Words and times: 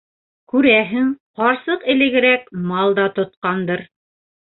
Күрәһең, 0.51 1.09
ҡарсыҡ 1.41 1.85
элегерәк 1.93 2.47
мал 2.71 2.97
да 3.01 3.05
тотҡандыр. 3.21 3.85